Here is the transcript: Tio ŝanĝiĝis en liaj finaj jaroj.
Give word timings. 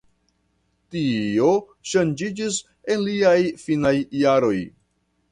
Tio 0.93 1.49
ŝanĝiĝis 1.89 2.57
en 2.93 3.03
liaj 3.09 3.35
finaj 3.65 3.93
jaroj. 4.23 4.57